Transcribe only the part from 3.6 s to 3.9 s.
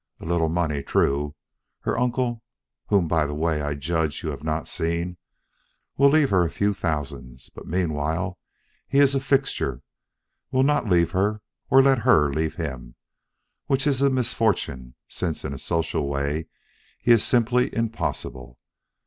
I